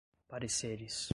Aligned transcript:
pareceres 0.27 1.09